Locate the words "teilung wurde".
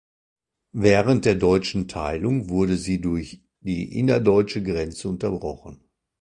1.87-2.75